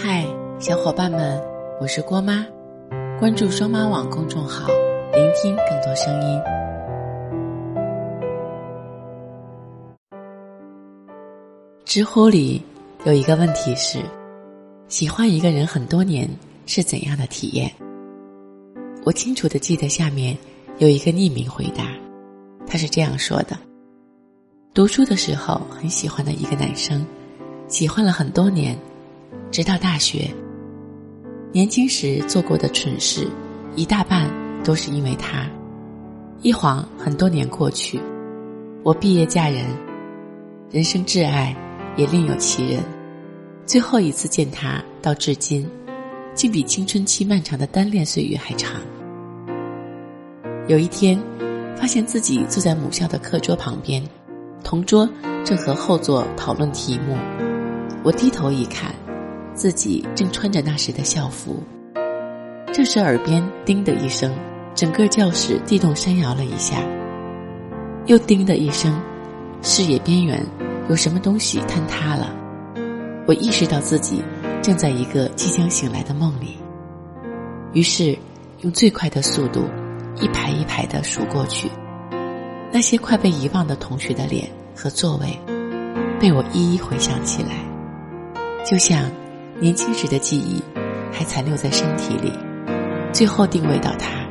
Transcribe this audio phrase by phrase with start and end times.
[0.00, 0.24] 嗨，
[0.60, 1.42] 小伙伴们，
[1.80, 2.46] 我是郭妈，
[3.18, 4.68] 关注双妈网公众号，
[5.12, 7.84] 聆听更多声音。
[11.84, 12.62] 知乎里
[13.06, 14.00] 有一个问题是：
[14.86, 16.30] 喜欢一个人很多年
[16.64, 17.68] 是怎样的体验？
[19.04, 20.38] 我清楚的记得下面
[20.78, 21.92] 有一个匿名回答，
[22.68, 23.58] 他是这样说的：
[24.72, 27.04] 读书的时候很喜欢的一个男生，
[27.66, 28.78] 喜欢了很多年。
[29.50, 30.30] 直到大学，
[31.52, 33.26] 年轻时做过的蠢事，
[33.76, 34.30] 一大半
[34.62, 35.46] 都是因为他。
[36.42, 37.98] 一晃很多年过去，
[38.84, 39.64] 我毕业嫁人，
[40.70, 41.56] 人生挚爱
[41.96, 42.80] 也另有其人。
[43.66, 45.66] 最后一次见他到至今，
[46.34, 48.80] 竟比青春期漫长的单恋岁月还长。
[50.68, 51.18] 有一天，
[51.74, 54.02] 发现自己坐在母校的课桌旁边，
[54.62, 55.08] 同桌
[55.44, 57.16] 正和后座讨论题目，
[58.04, 58.94] 我低头一看。
[59.58, 61.60] 自己正穿着那时的校服，
[62.72, 64.32] 这时耳边“叮”的一声，
[64.72, 66.76] 整个教室地动山摇了一下。
[68.06, 68.96] 又“叮”的一声，
[69.60, 70.46] 视野边缘
[70.88, 72.32] 有什么东西坍塌了。
[73.26, 74.22] 我意识到自己
[74.62, 76.56] 正在一个即将醒来的梦里，
[77.72, 78.16] 于是
[78.60, 79.64] 用最快的速度
[80.20, 81.68] 一排一排的数过去，
[82.70, 85.26] 那些快被遗忘的同学的脸和座位，
[86.20, 87.56] 被我一一回想起来，
[88.64, 89.10] 就像。
[89.60, 90.62] 年轻时的记忆
[91.12, 92.32] 还残留在身体里，
[93.12, 94.24] 最后定位到他，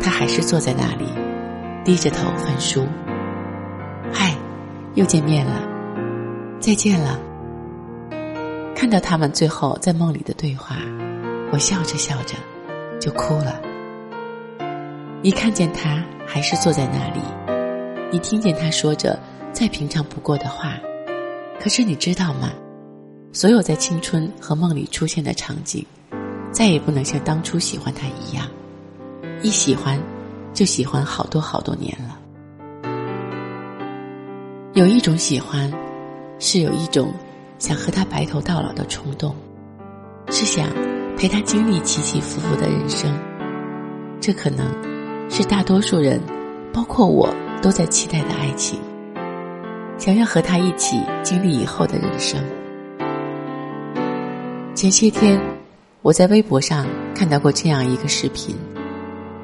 [0.00, 1.06] 他还是坐在那里，
[1.84, 2.86] 低着头翻书。
[4.12, 4.32] 嗨，
[4.94, 5.60] 又见面了，
[6.60, 7.18] 再见了。
[8.76, 10.76] 看到他们最后在梦里的对话，
[11.50, 12.36] 我笑着笑着
[13.00, 13.60] 就哭了。
[15.20, 17.20] 你看见他还是坐在那里，
[18.12, 19.18] 你听见他说着
[19.52, 20.74] 再平常不过的话，
[21.60, 22.52] 可是你知道吗？
[23.34, 25.84] 所有在青春和梦里出现的场景，
[26.50, 28.46] 再也不能像当初喜欢他一样。
[29.42, 29.98] 一喜欢，
[30.52, 32.18] 就喜欢好多好多年了。
[34.74, 35.72] 有一种喜欢，
[36.38, 37.10] 是有一种
[37.58, 39.34] 想和他白头到老的冲动，
[40.30, 40.68] 是想
[41.16, 43.10] 陪他经历起起伏伏的人生。
[44.20, 44.68] 这可能
[45.30, 46.20] 是大多数人，
[46.70, 48.78] 包括我，都在期待的爱情。
[49.96, 52.38] 想要和他一起经历以后的人生。
[54.82, 55.40] 前些天，
[56.02, 56.84] 我在微博上
[57.14, 58.52] 看到过这样一个视频。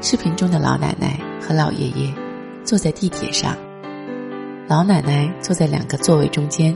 [0.00, 2.14] 视频中的老奶奶和老爷爷
[2.62, 3.56] 坐在地铁上，
[4.68, 6.72] 老奶奶坐在两个座位中间，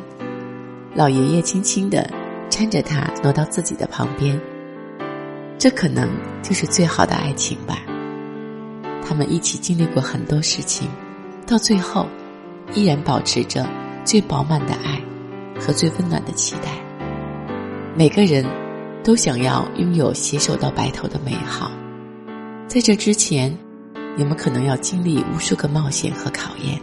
[0.96, 2.10] 老爷爷轻轻的
[2.50, 4.36] 搀着她挪到自己的旁边。
[5.56, 6.10] 这可能
[6.42, 7.78] 就是最好的爱情吧。
[9.08, 10.88] 他们一起经历过很多事情，
[11.46, 12.08] 到最后
[12.74, 13.64] 依然保持着
[14.04, 15.00] 最饱满的爱
[15.60, 16.76] 和最温暖的期待。
[17.98, 18.46] 每个人
[19.02, 21.72] 都想要拥有携手到白头的美好，
[22.68, 23.52] 在这之前，
[24.16, 26.80] 你们可能要经历无数个冒险和考验，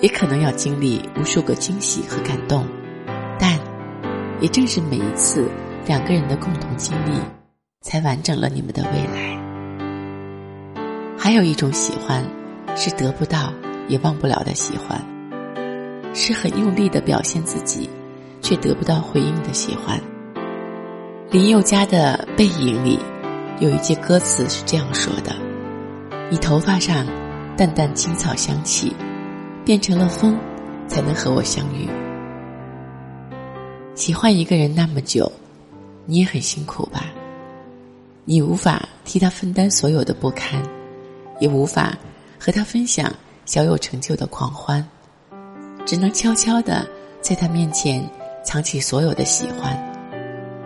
[0.00, 2.64] 也可能要经历无数个惊喜和感动，
[3.40, 3.58] 但
[4.40, 5.50] 也正是每一次
[5.84, 7.18] 两个人的共同经历，
[7.80, 9.84] 才完整了你们的未来。
[11.18, 12.24] 还有一种喜欢，
[12.76, 13.52] 是得不到
[13.88, 15.04] 也忘不了的喜欢，
[16.14, 17.90] 是很用力的表现自己。
[18.44, 19.98] 却得不到回应的喜欢。
[21.30, 22.98] 林宥嘉的《背影》里
[23.58, 25.34] 有一句歌词是这样说的
[26.30, 27.06] ：“你头发上
[27.56, 28.94] 淡淡青草香气，
[29.64, 30.38] 变成了风，
[30.86, 31.88] 才能和我相遇。”
[33.96, 35.30] 喜欢一个人那么久，
[36.04, 37.06] 你也很辛苦吧？
[38.26, 40.62] 你无法替他分担所有的不堪，
[41.40, 41.96] 也无法
[42.38, 43.10] 和他分享
[43.46, 44.86] 小有成就的狂欢，
[45.86, 46.86] 只能悄悄的
[47.22, 48.06] 在他面前。
[48.44, 49.76] 藏起所有的喜欢，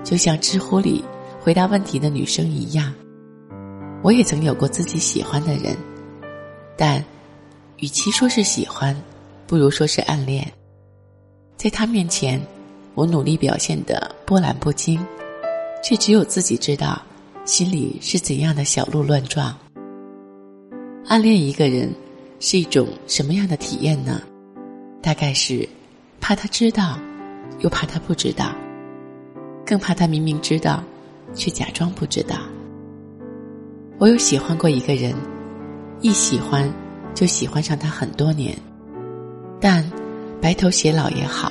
[0.04, 1.02] 就像知乎里
[1.40, 2.92] 回答问题的女生一样，
[4.02, 5.74] 我也曾有过自己喜欢的人，
[6.76, 7.02] 但
[7.78, 8.94] 与其说是喜欢，
[9.46, 10.46] 不如说是暗恋。
[11.56, 12.40] 在他面前，
[12.94, 15.04] 我努力表现的波澜不惊，
[15.82, 17.00] 却只有自己知道
[17.44, 19.56] 心里是怎样的小鹿乱撞。
[21.06, 21.90] 暗恋一个人
[22.40, 24.20] 是一种什么样的体验呢？
[25.00, 25.66] 大概是
[26.20, 26.98] 怕他知道。
[27.60, 28.52] 又怕他不知道，
[29.66, 30.82] 更怕他明明知道，
[31.34, 32.36] 却假装不知道。
[33.98, 35.12] 我有喜欢过一个人，
[36.00, 36.70] 一喜欢
[37.14, 38.56] 就喜欢上他很多年，
[39.60, 39.84] 但
[40.40, 41.50] 白头偕老也好，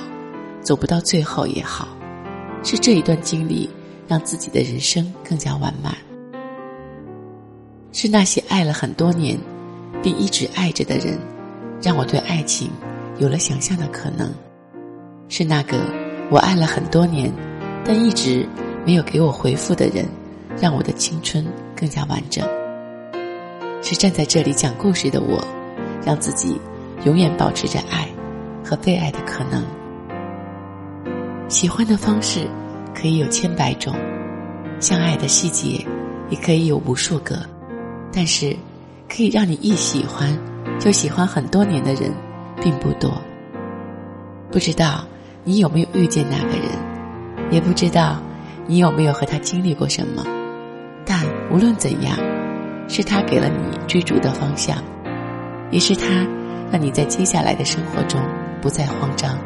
[0.62, 1.88] 走不到最后也好，
[2.62, 3.68] 是这一段经历
[4.06, 5.94] 让自己的人生更加完满。
[7.92, 9.36] 是那些爱了很多年
[10.02, 11.18] 并一直爱着的人，
[11.82, 12.70] 让我对爱情
[13.18, 14.32] 有了想象的可能。
[15.30, 15.97] 是那个。
[16.30, 17.32] 我爱了很多年，
[17.86, 18.46] 但一直
[18.84, 20.04] 没有给我回复的人，
[20.60, 21.42] 让我的青春
[21.74, 22.46] 更加完整。
[23.82, 25.42] 是站在这里讲故事的我，
[26.04, 26.60] 让自己
[27.06, 28.06] 永远保持着爱
[28.62, 29.64] 和被爱的可能。
[31.48, 32.46] 喜欢的方式
[32.94, 33.94] 可以有千百种，
[34.80, 35.82] 相爱的细节
[36.28, 37.38] 也可以有无数个，
[38.12, 38.54] 但是
[39.08, 40.38] 可以让你一喜欢
[40.78, 42.12] 就喜欢很多年的人
[42.62, 43.10] 并不多。
[44.52, 45.02] 不知道。
[45.48, 46.68] 你有没有遇见那个人？
[47.50, 48.18] 也不知道
[48.66, 50.22] 你有没有和他经历过什么。
[51.06, 52.14] 但无论怎样，
[52.86, 54.76] 是他给了你追逐的方向，
[55.70, 56.04] 也是他
[56.70, 58.20] 让你在接下来的生活中
[58.60, 59.38] 不再慌张。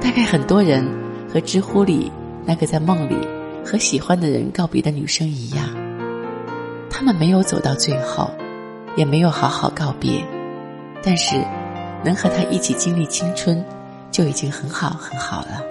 [0.00, 0.84] 大概很多人
[1.32, 2.10] 和知乎里
[2.44, 3.14] 那个在梦里
[3.64, 5.68] 和喜欢的人告别的女生一样，
[6.90, 8.28] 他们没有走到最后，
[8.96, 10.20] 也没有好好告别，
[11.00, 11.36] 但是
[12.04, 13.64] 能和他一起经历青春。
[14.12, 15.62] 就已经很好很好了。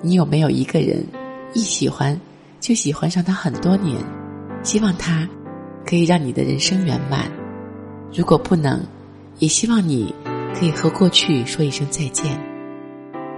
[0.00, 1.04] 你有没有一个人，
[1.52, 2.18] 一喜欢
[2.60, 3.98] 就喜欢上他很多年，
[4.62, 5.28] 希望他
[5.84, 7.30] 可以让你的人生圆满。
[8.14, 8.80] 如果不能，
[9.40, 10.14] 也希望你
[10.54, 12.38] 可以和过去说一声再见，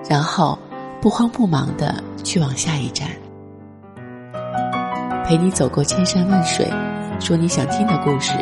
[0.08, 0.56] 然后
[1.00, 3.08] 不慌不忙的去往下一站。
[5.25, 6.66] 陪你走过千山万水，
[7.19, 8.32] 说你想听的故事。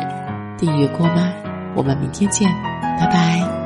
[0.57, 1.31] 订阅郭妈，
[1.73, 2.49] 我们明天见，
[2.99, 3.58] 拜拜。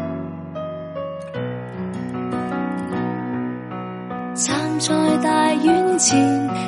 [6.05, 6.21] 前，